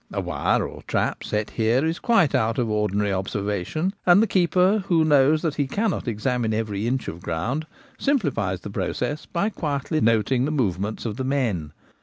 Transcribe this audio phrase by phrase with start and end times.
[0.11, 4.83] A wire or trap set here is quite out of ordinary observation; and the keeper,
[4.87, 7.67] who knows that he cannot examine every inch of ground,
[7.99, 11.71] simplifies the process by quietly noting the movements of the men.